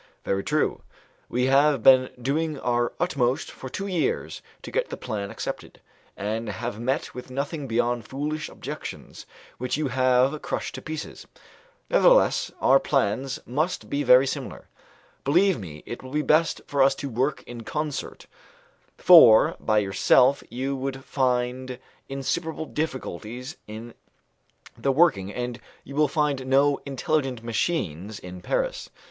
[0.25, 0.81] "Very true.
[1.29, 5.79] We have been doing our utmost for two years to get the plan accepted,
[6.17, 9.27] and have met with nothing beyond foolish objections
[9.59, 11.27] which you have crushed to pieces.
[11.87, 14.67] Nevertheless, our plans must be very similar.
[15.23, 18.25] Believe me it will be best for us to work in concert,
[18.97, 21.77] for by yourself you would find
[22.09, 23.93] insuperable difficulties in
[24.75, 28.89] the working, and you will find no 'intelligent machines' in Paris.